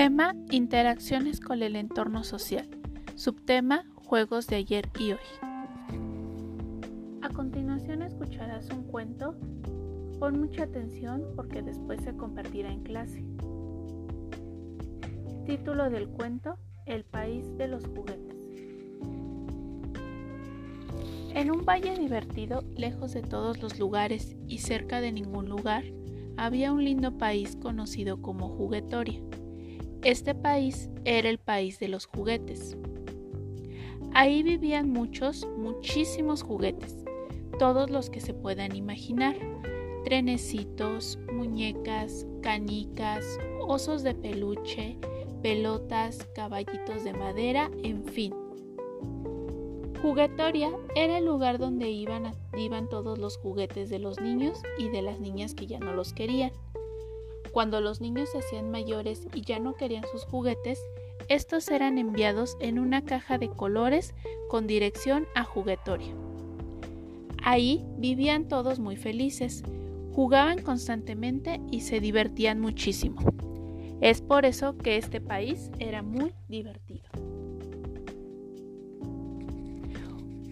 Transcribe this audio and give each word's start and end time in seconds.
Tema 0.00 0.34
Interacciones 0.50 1.40
con 1.40 1.62
el 1.62 1.76
entorno 1.76 2.24
social. 2.24 2.66
Subtema 3.16 3.84
Juegos 3.96 4.46
de 4.46 4.56
ayer 4.56 4.88
y 4.98 5.12
hoy. 5.12 5.18
A 7.20 7.28
continuación 7.28 8.00
escucharás 8.00 8.70
un 8.70 8.84
cuento. 8.84 9.34
Pon 10.18 10.40
mucha 10.40 10.62
atención 10.62 11.22
porque 11.36 11.60
después 11.60 12.00
se 12.00 12.16
convertirá 12.16 12.72
en 12.72 12.82
clase. 12.82 13.22
Título 15.44 15.90
del 15.90 16.08
cuento 16.08 16.56
El 16.86 17.04
país 17.04 17.44
de 17.58 17.68
los 17.68 17.84
juguetes. 17.86 18.38
En 21.34 21.50
un 21.50 21.66
valle 21.66 21.98
divertido, 21.98 22.64
lejos 22.74 23.12
de 23.12 23.20
todos 23.20 23.60
los 23.60 23.78
lugares 23.78 24.34
y 24.48 24.60
cerca 24.60 25.02
de 25.02 25.12
ningún 25.12 25.50
lugar, 25.50 25.84
había 26.38 26.72
un 26.72 26.84
lindo 26.84 27.18
país 27.18 27.54
conocido 27.54 28.22
como 28.22 28.48
Juguetoria. 28.48 29.20
Este 30.02 30.34
país 30.34 30.88
era 31.04 31.28
el 31.28 31.38
país 31.38 31.78
de 31.78 31.88
los 31.88 32.06
juguetes. 32.06 32.74
Ahí 34.14 34.42
vivían 34.42 34.88
muchos, 34.90 35.46
muchísimos 35.58 36.42
juguetes, 36.42 36.96
todos 37.58 37.90
los 37.90 38.08
que 38.08 38.20
se 38.20 38.32
puedan 38.32 38.74
imaginar. 38.74 39.36
Trenecitos, 40.04 41.18
muñecas, 41.30 42.26
canicas, 42.40 43.38
osos 43.60 44.02
de 44.02 44.14
peluche, 44.14 44.96
pelotas, 45.42 46.26
caballitos 46.34 47.04
de 47.04 47.12
madera, 47.12 47.70
en 47.84 48.02
fin. 48.02 48.32
Juguetoria 50.00 50.70
era 50.96 51.18
el 51.18 51.26
lugar 51.26 51.58
donde 51.58 51.90
iban, 51.90 52.32
iban 52.56 52.88
todos 52.88 53.18
los 53.18 53.36
juguetes 53.36 53.90
de 53.90 53.98
los 53.98 54.18
niños 54.18 54.62
y 54.78 54.88
de 54.88 55.02
las 55.02 55.20
niñas 55.20 55.54
que 55.54 55.66
ya 55.66 55.78
no 55.78 55.92
los 55.92 56.14
querían. 56.14 56.52
Cuando 57.52 57.80
los 57.80 58.00
niños 58.00 58.30
se 58.30 58.38
hacían 58.38 58.70
mayores 58.70 59.26
y 59.34 59.42
ya 59.42 59.58
no 59.58 59.74
querían 59.74 60.04
sus 60.12 60.24
juguetes, 60.24 60.80
estos 61.28 61.68
eran 61.68 61.98
enviados 61.98 62.56
en 62.60 62.78
una 62.78 63.04
caja 63.04 63.38
de 63.38 63.48
colores 63.48 64.14
con 64.48 64.66
dirección 64.66 65.26
a 65.34 65.44
juguetoria. 65.44 66.14
Ahí 67.42 67.84
vivían 67.96 68.48
todos 68.48 68.78
muy 68.78 68.96
felices, 68.96 69.62
jugaban 70.12 70.62
constantemente 70.62 71.60
y 71.70 71.80
se 71.80 72.00
divertían 72.00 72.60
muchísimo. 72.60 73.20
Es 74.00 74.22
por 74.22 74.44
eso 74.44 74.76
que 74.76 74.96
este 74.96 75.20
país 75.20 75.70
era 75.78 76.02
muy 76.02 76.32
divertido. 76.48 77.04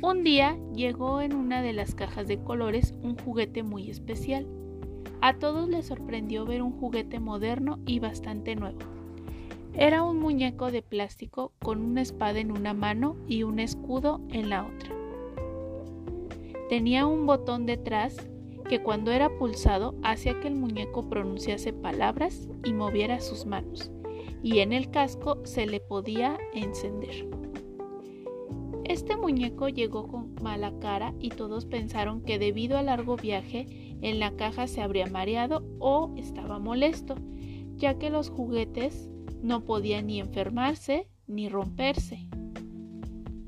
Un 0.00 0.22
día 0.22 0.56
llegó 0.74 1.20
en 1.20 1.34
una 1.34 1.60
de 1.60 1.72
las 1.72 1.94
cajas 1.94 2.28
de 2.28 2.38
colores 2.38 2.94
un 3.02 3.18
juguete 3.18 3.62
muy 3.62 3.90
especial. 3.90 4.46
A 5.20 5.34
todos 5.34 5.68
les 5.68 5.86
sorprendió 5.86 6.46
ver 6.46 6.62
un 6.62 6.72
juguete 6.78 7.18
moderno 7.18 7.80
y 7.86 7.98
bastante 7.98 8.54
nuevo. 8.54 8.78
Era 9.74 10.02
un 10.02 10.18
muñeco 10.18 10.70
de 10.70 10.82
plástico 10.82 11.52
con 11.58 11.82
una 11.82 12.02
espada 12.02 12.38
en 12.38 12.52
una 12.52 12.72
mano 12.72 13.16
y 13.26 13.42
un 13.42 13.58
escudo 13.58 14.20
en 14.30 14.48
la 14.48 14.64
otra. 14.64 14.94
Tenía 16.68 17.06
un 17.06 17.26
botón 17.26 17.66
detrás 17.66 18.16
que 18.68 18.82
cuando 18.82 19.10
era 19.10 19.30
pulsado 19.38 19.94
hacía 20.02 20.38
que 20.40 20.48
el 20.48 20.54
muñeco 20.54 21.08
pronunciase 21.08 21.72
palabras 21.72 22.48
y 22.64 22.72
moviera 22.72 23.20
sus 23.20 23.46
manos, 23.46 23.90
y 24.42 24.58
en 24.58 24.72
el 24.72 24.90
casco 24.90 25.38
se 25.44 25.66
le 25.66 25.80
podía 25.80 26.38
encender. 26.52 27.26
Este 28.84 29.16
muñeco 29.16 29.68
llegó 29.68 30.08
con 30.08 30.34
mala 30.42 30.72
cara 30.80 31.14
y 31.18 31.30
todos 31.30 31.66
pensaron 31.66 32.22
que 32.22 32.38
debido 32.38 32.78
al 32.78 32.86
largo 32.86 33.16
viaje 33.16 33.87
en 34.02 34.20
la 34.20 34.36
caja 34.36 34.66
se 34.66 34.80
habría 34.80 35.06
mareado 35.06 35.64
o 35.78 36.14
estaba 36.16 36.58
molesto, 36.58 37.16
ya 37.76 37.98
que 37.98 38.10
los 38.10 38.30
juguetes 38.30 39.08
no 39.42 39.64
podían 39.64 40.06
ni 40.06 40.20
enfermarse 40.20 41.08
ni 41.26 41.48
romperse. 41.48 42.28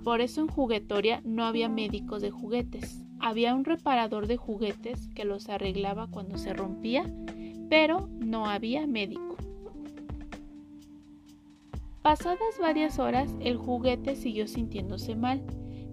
Por 0.04 0.20
eso 0.20 0.40
en 0.40 0.48
juguetoria 0.48 1.20
no 1.24 1.44
había 1.44 1.68
médicos 1.68 2.22
de 2.22 2.30
juguetes. 2.30 3.04
Había 3.18 3.54
un 3.54 3.64
reparador 3.64 4.26
de 4.26 4.38
juguetes 4.38 5.08
que 5.14 5.24
los 5.24 5.48
arreglaba 5.48 6.08
cuando 6.10 6.38
se 6.38 6.54
rompía, 6.54 7.04
pero 7.68 8.08
no 8.18 8.46
había 8.46 8.86
médico. 8.86 9.36
Pasadas 12.02 12.58
varias 12.58 12.98
horas, 12.98 13.30
el 13.40 13.58
juguete 13.58 14.16
siguió 14.16 14.46
sintiéndose 14.46 15.16
mal. 15.16 15.42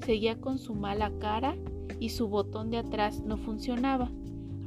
Seguía 0.06 0.40
con 0.40 0.58
su 0.58 0.74
mala 0.74 1.12
cara 1.20 1.58
y 2.00 2.10
su 2.10 2.30
botón 2.30 2.70
de 2.70 2.78
atrás 2.78 3.22
no 3.22 3.38
funcionaba 3.38 4.10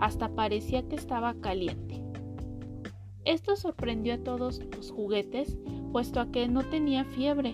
hasta 0.00 0.30
parecía 0.30 0.82
que 0.88 0.96
estaba 0.96 1.34
caliente. 1.34 2.02
Esto 3.26 3.54
sorprendió 3.54 4.14
a 4.14 4.18
todos 4.18 4.60
los 4.74 4.90
juguetes, 4.90 5.58
puesto 5.92 6.20
a 6.20 6.32
que 6.32 6.48
no 6.48 6.62
tenía 6.62 7.04
fiebre, 7.04 7.52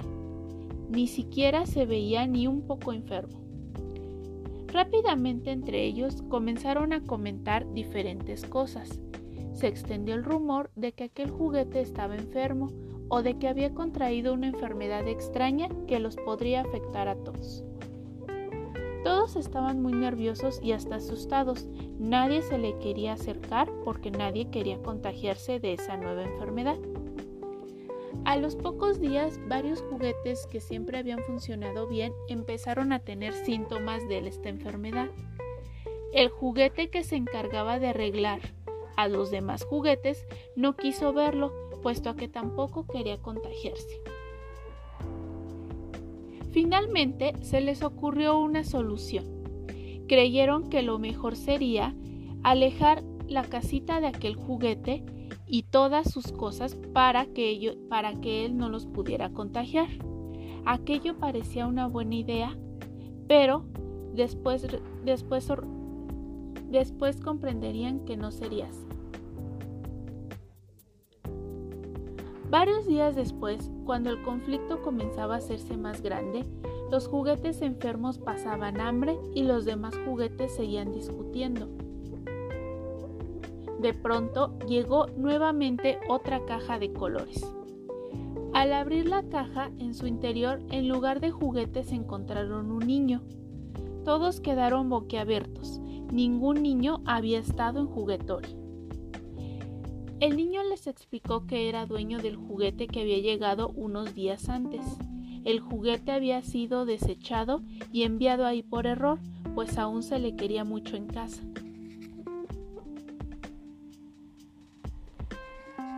ni 0.88 1.08
siquiera 1.08 1.66
se 1.66 1.86
veía 1.86 2.26
ni 2.26 2.46
un 2.46 2.62
poco 2.62 2.92
enfermo. 2.92 3.40
Rápidamente 4.68 5.50
entre 5.50 5.84
ellos 5.84 6.22
comenzaron 6.28 6.92
a 6.92 7.02
comentar 7.02 7.70
diferentes 7.72 8.44
cosas. 8.44 9.00
Se 9.52 9.66
extendió 9.66 10.14
el 10.14 10.22
rumor 10.22 10.70
de 10.76 10.92
que 10.92 11.04
aquel 11.04 11.30
juguete 11.30 11.80
estaba 11.80 12.14
enfermo 12.14 12.68
o 13.08 13.22
de 13.22 13.38
que 13.38 13.48
había 13.48 13.74
contraído 13.74 14.34
una 14.34 14.48
enfermedad 14.48 15.08
extraña 15.08 15.68
que 15.88 15.98
los 15.98 16.14
podría 16.16 16.60
afectar 16.60 17.08
a 17.08 17.16
todos. 17.16 17.64
Todos 19.06 19.36
estaban 19.36 19.80
muy 19.80 19.92
nerviosos 19.92 20.58
y 20.60 20.72
hasta 20.72 20.96
asustados. 20.96 21.68
Nadie 21.96 22.42
se 22.42 22.58
le 22.58 22.76
quería 22.80 23.12
acercar 23.12 23.70
porque 23.84 24.10
nadie 24.10 24.50
quería 24.50 24.82
contagiarse 24.82 25.60
de 25.60 25.74
esa 25.74 25.96
nueva 25.96 26.24
enfermedad. 26.24 26.74
A 28.24 28.36
los 28.36 28.56
pocos 28.56 28.98
días, 28.98 29.38
varios 29.46 29.80
juguetes 29.82 30.48
que 30.48 30.58
siempre 30.60 30.98
habían 30.98 31.20
funcionado 31.20 31.86
bien 31.86 32.12
empezaron 32.26 32.92
a 32.92 32.98
tener 32.98 33.32
síntomas 33.32 34.08
de 34.08 34.26
esta 34.26 34.48
enfermedad. 34.48 35.06
El 36.12 36.28
juguete 36.28 36.90
que 36.90 37.04
se 37.04 37.14
encargaba 37.14 37.78
de 37.78 37.90
arreglar 37.90 38.40
a 38.96 39.06
los 39.06 39.30
demás 39.30 39.62
juguetes 39.62 40.26
no 40.56 40.74
quiso 40.74 41.12
verlo, 41.12 41.52
puesto 41.80 42.10
a 42.10 42.16
que 42.16 42.26
tampoco 42.26 42.88
quería 42.88 43.18
contagiarse. 43.18 44.00
Finalmente 46.56 47.34
se 47.42 47.60
les 47.60 47.82
ocurrió 47.82 48.38
una 48.38 48.64
solución. 48.64 49.26
Creyeron 50.08 50.70
que 50.70 50.80
lo 50.80 50.98
mejor 50.98 51.36
sería 51.36 51.94
alejar 52.42 53.04
la 53.28 53.42
casita 53.42 54.00
de 54.00 54.06
aquel 54.06 54.36
juguete 54.36 55.04
y 55.46 55.64
todas 55.64 56.10
sus 56.10 56.32
cosas 56.32 56.74
para 56.94 57.26
que, 57.26 57.76
para 57.90 58.18
que 58.22 58.46
él 58.46 58.56
no 58.56 58.70
los 58.70 58.86
pudiera 58.86 59.28
contagiar. 59.34 59.88
Aquello 60.64 61.18
parecía 61.18 61.66
una 61.66 61.88
buena 61.88 62.14
idea, 62.14 62.56
pero 63.28 63.66
después, 64.14 64.66
después, 65.04 65.52
después 66.70 67.20
comprenderían 67.20 68.00
que 68.06 68.16
no 68.16 68.30
sería 68.30 68.68
así. 68.68 68.86
Varios 72.48 72.86
días 72.86 73.14
después, 73.14 73.70
cuando 73.86 74.10
el 74.10 74.20
conflicto 74.22 74.82
comenzaba 74.82 75.36
a 75.36 75.38
hacerse 75.38 75.76
más 75.76 76.02
grande, 76.02 76.44
los 76.90 77.06
juguetes 77.06 77.62
enfermos 77.62 78.18
pasaban 78.18 78.80
hambre 78.80 79.16
y 79.32 79.44
los 79.44 79.64
demás 79.64 79.94
juguetes 80.04 80.54
seguían 80.54 80.92
discutiendo. 80.92 81.68
De 83.80 83.94
pronto 83.94 84.58
llegó 84.66 85.06
nuevamente 85.16 85.98
otra 86.08 86.44
caja 86.44 86.78
de 86.78 86.92
colores. 86.92 87.46
Al 88.52 88.72
abrir 88.72 89.08
la 89.08 89.22
caja, 89.22 89.70
en 89.78 89.94
su 89.94 90.06
interior, 90.06 90.60
en 90.70 90.88
lugar 90.88 91.20
de 91.20 91.30
juguetes, 91.30 91.92
encontraron 91.92 92.70
un 92.70 92.86
niño. 92.86 93.22
Todos 94.04 94.40
quedaron 94.40 94.88
boquiabiertos. 94.88 95.78
Ningún 96.10 96.62
niño 96.62 97.02
había 97.04 97.38
estado 97.38 97.80
en 97.80 97.86
juguetorio. 97.86 98.65
El 100.18 100.36
niño 100.36 100.62
les 100.62 100.86
explicó 100.86 101.46
que 101.46 101.68
era 101.68 101.84
dueño 101.84 102.18
del 102.18 102.36
juguete 102.36 102.86
que 102.86 103.02
había 103.02 103.18
llegado 103.18 103.68
unos 103.68 104.14
días 104.14 104.48
antes. 104.48 104.80
El 105.44 105.60
juguete 105.60 106.10
había 106.10 106.40
sido 106.42 106.86
desechado 106.86 107.62
y 107.92 108.04
enviado 108.04 108.46
ahí 108.46 108.62
por 108.62 108.86
error, 108.86 109.18
pues 109.54 109.76
aún 109.76 110.02
se 110.02 110.18
le 110.18 110.34
quería 110.34 110.64
mucho 110.64 110.96
en 110.96 111.06
casa. 111.06 111.42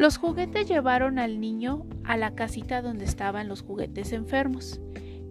Los 0.01 0.17
juguetes 0.17 0.69
llevaron 0.69 1.21
al 1.21 1.41
niño 1.41 1.87
a 2.05 2.17
la 2.17 2.35
casita 2.35 2.83
donde 2.83 3.05
estaban 3.05 3.47
los 3.47 3.63
juguetes 3.63 4.13
enfermos. 4.13 4.81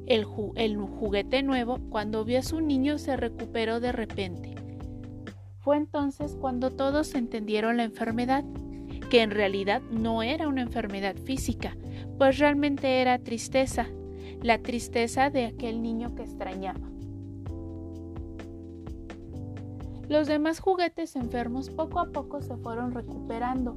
El, 0.05 0.23
juguete 0.23 1.43
nuevo, 1.43 1.79
cuando 1.89 2.23
vio 2.23 2.39
a 2.39 2.43
su 2.43 2.61
niño, 2.61 2.97
se 2.97 3.17
recuperó 3.17 3.81
de 3.81 3.91
repente. 3.91 4.55
Fue 5.59 5.75
entonces 5.75 6.37
cuando 6.39 6.71
todos 6.71 7.13
entendieron 7.15 7.75
la 7.75 7.83
enfermedad 7.83 8.45
que 9.09 9.21
en 9.21 9.31
realidad 9.31 9.81
no 9.91 10.23
era 10.23 10.47
una 10.47 10.61
enfermedad 10.61 11.15
física, 11.15 11.75
pues 12.17 12.39
realmente 12.39 13.01
era 13.01 13.19
tristeza, 13.19 13.87
la 14.41 14.59
tristeza 14.59 15.29
de 15.29 15.45
aquel 15.45 15.81
niño 15.81 16.15
que 16.15 16.23
extrañaba. 16.23 16.87
Los 20.09 20.27
demás 20.27 20.59
juguetes 20.59 21.15
enfermos 21.15 21.69
poco 21.69 21.99
a 21.99 22.05
poco 22.05 22.41
se 22.41 22.55
fueron 22.57 22.93
recuperando. 22.93 23.75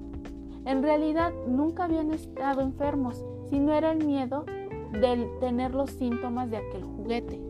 En 0.65 0.83
realidad 0.83 1.33
nunca 1.49 1.85
habían 1.85 2.13
estado 2.13 2.61
enfermos, 2.61 3.25
sino 3.51 3.73
era 3.75 3.93
el 3.93 4.05
miedo 4.05 4.45
de 4.93 5.29
tener 5.41 5.75
los 5.75 5.91
síntomas 5.91 6.51
de 6.51 6.59
aquel 6.59 6.85
juguete. 6.85 7.41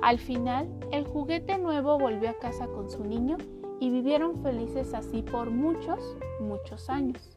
Al 0.00 0.18
final, 0.18 0.68
el 0.90 1.06
juguete 1.06 1.58
nuevo 1.58 1.98
volvió 1.98 2.30
a 2.30 2.38
casa 2.38 2.66
con 2.66 2.90
su 2.90 3.04
niño 3.04 3.36
y 3.82 3.90
vivieron 3.90 4.40
felices 4.44 4.94
así 4.94 5.22
por 5.22 5.50
muchos, 5.50 5.98
muchos 6.38 6.88
años. 6.88 7.36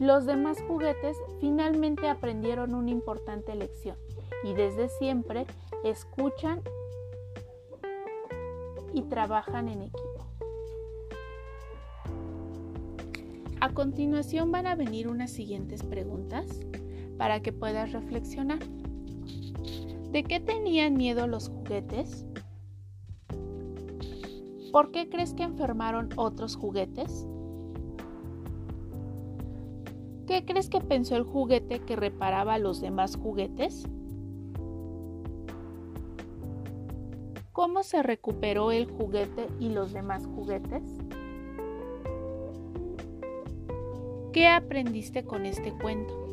Los 0.00 0.26
demás 0.26 0.58
juguetes 0.66 1.16
finalmente 1.38 2.08
aprendieron 2.08 2.74
una 2.74 2.90
importante 2.90 3.54
lección 3.54 3.96
y 4.42 4.54
desde 4.54 4.88
siempre 4.88 5.46
escuchan 5.84 6.62
y 8.92 9.02
trabajan 9.02 9.68
en 9.68 9.82
equipo. 9.82 10.26
A 13.60 13.72
continuación 13.72 14.50
van 14.50 14.66
a 14.66 14.74
venir 14.74 15.06
unas 15.06 15.30
siguientes 15.30 15.84
preguntas 15.84 16.44
para 17.16 17.40
que 17.40 17.52
puedas 17.52 17.92
reflexionar. 17.92 18.58
¿De 20.10 20.24
qué 20.24 20.40
tenían 20.40 20.94
miedo 20.94 21.28
los 21.28 21.50
juguetes? 21.50 22.26
¿Por 24.76 24.90
qué 24.90 25.08
crees 25.08 25.32
que 25.32 25.42
enfermaron 25.42 26.10
otros 26.16 26.54
juguetes? 26.54 27.26
¿Qué 30.26 30.44
crees 30.44 30.68
que 30.68 30.82
pensó 30.82 31.16
el 31.16 31.22
juguete 31.22 31.78
que 31.78 31.96
reparaba 31.96 32.58
los 32.58 32.82
demás 32.82 33.16
juguetes? 33.16 33.88
¿Cómo 37.52 37.84
se 37.84 38.02
recuperó 38.02 38.70
el 38.70 38.84
juguete 38.84 39.48
y 39.58 39.70
los 39.70 39.94
demás 39.94 40.26
juguetes? 40.26 40.82
¿Qué 44.34 44.46
aprendiste 44.46 45.24
con 45.24 45.46
este 45.46 45.72
cuento? 45.72 46.26